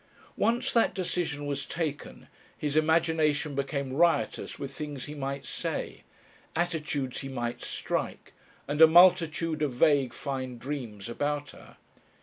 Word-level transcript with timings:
Once 0.35 0.73
that 0.73 0.95
decision 0.95 1.45
was 1.45 1.67
taken 1.67 2.27
his 2.57 2.75
imagination 2.75 3.53
became 3.53 3.93
riotous 3.93 4.57
with 4.57 4.73
things 4.73 5.05
he 5.05 5.13
might 5.13 5.45
say, 5.45 6.01
attitudes 6.55 7.19
he 7.19 7.29
might 7.29 7.61
strike, 7.61 8.33
and 8.67 8.81
a 8.81 8.87
multitude 8.87 9.61
of 9.61 9.73
vague 9.73 10.11
fine 10.11 10.57
dreams 10.57 11.07
about 11.07 11.51
her. 11.51 11.77